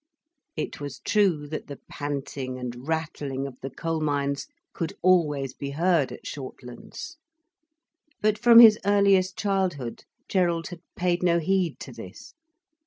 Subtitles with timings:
[0.55, 5.69] It was true that the panting and rattling of the coal mines could always be
[5.69, 7.17] heard at Shortlands.
[8.19, 12.33] But from his earliest childhood, Gerald had paid no heed to this.